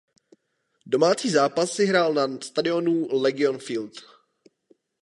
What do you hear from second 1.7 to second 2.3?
hrál na